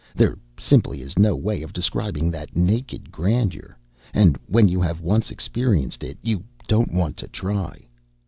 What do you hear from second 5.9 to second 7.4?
it you don't want to